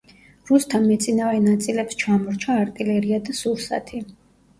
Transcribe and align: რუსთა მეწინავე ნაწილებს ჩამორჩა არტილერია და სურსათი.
რუსთა 0.51 0.77
მეწინავე 0.85 1.41
ნაწილებს 1.47 1.97
ჩამორჩა 2.05 2.55
არტილერია 2.63 3.21
და 3.29 3.37
სურსათი. 3.41 4.03